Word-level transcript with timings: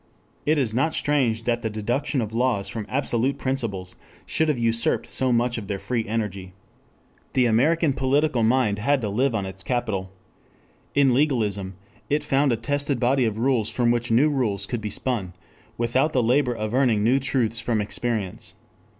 It 0.47 0.57
is 0.57 0.73
not 0.73 0.95
strange 0.95 1.43
that 1.43 1.61
the 1.61 1.69
deduction 1.69 2.21
of 2.21 2.33
laws 2.33 2.67
from 2.67 2.87
absolute 2.89 3.37
principles 3.37 3.95
should 4.25 4.47
have 4.47 4.57
usurped 4.57 5.05
so 5.05 5.31
much 5.31 5.59
of 5.59 5.67
their 5.67 5.77
free 5.77 6.07
energy. 6.07 6.53
The 7.33 7.45
American 7.45 7.93
political 7.93 8.41
mind 8.41 8.79
had 8.79 8.99
to 9.01 9.09
live 9.09 9.35
on 9.35 9.45
its 9.45 9.61
capital. 9.61 10.11
In 10.95 11.13
legalism 11.13 11.75
it 12.09 12.23
found 12.23 12.51
a 12.51 12.57
tested 12.57 12.99
body 12.99 13.25
of 13.25 13.37
rules 13.37 13.69
from 13.69 13.91
which 13.91 14.09
new 14.09 14.29
rules 14.31 14.65
could 14.65 14.81
be 14.81 14.89
spun 14.89 15.33
without 15.77 16.13
the 16.13 16.23
labor 16.23 16.55
of 16.55 16.73
earning 16.73 17.03
new 17.03 17.19
truths 17.19 17.59
from 17.59 17.79
experience. 17.79 18.55